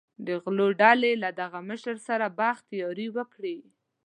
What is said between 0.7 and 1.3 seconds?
ډلې له